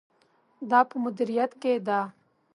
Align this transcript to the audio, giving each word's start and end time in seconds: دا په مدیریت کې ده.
دا 0.69 0.79
په 0.89 0.95
مدیریت 1.03 1.51
کې 1.61 1.73
ده. 1.87 1.99